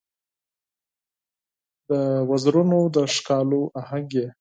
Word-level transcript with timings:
د 1.89 1.91
وزرونو 2.29 2.79
د 2.95 2.97
ښکالو 3.13 3.61
آهنګ 3.81 4.07
یې 4.19 4.27